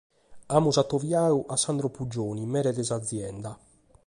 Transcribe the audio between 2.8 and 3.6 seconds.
s'azienda.